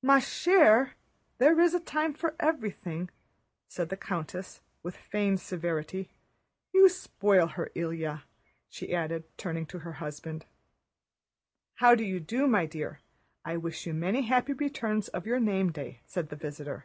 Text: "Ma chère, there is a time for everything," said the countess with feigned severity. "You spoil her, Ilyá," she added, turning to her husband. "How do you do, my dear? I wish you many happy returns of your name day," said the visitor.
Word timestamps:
"Ma 0.00 0.18
chère, 0.20 0.92
there 1.38 1.58
is 1.58 1.74
a 1.74 1.80
time 1.80 2.14
for 2.14 2.36
everything," 2.38 3.10
said 3.66 3.88
the 3.88 3.96
countess 3.96 4.60
with 4.84 4.96
feigned 4.96 5.40
severity. 5.40 6.08
"You 6.72 6.88
spoil 6.88 7.48
her, 7.48 7.72
Ilyá," 7.74 8.22
she 8.68 8.94
added, 8.94 9.24
turning 9.36 9.66
to 9.66 9.80
her 9.80 9.94
husband. 9.94 10.46
"How 11.78 11.96
do 11.96 12.04
you 12.04 12.20
do, 12.20 12.46
my 12.46 12.64
dear? 12.64 13.00
I 13.44 13.56
wish 13.56 13.84
you 13.84 13.92
many 13.92 14.22
happy 14.22 14.52
returns 14.52 15.08
of 15.08 15.26
your 15.26 15.40
name 15.40 15.72
day," 15.72 15.98
said 16.06 16.28
the 16.28 16.36
visitor. 16.36 16.84